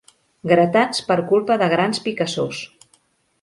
[0.51, 2.63] Gratats per culpa de grans picassors.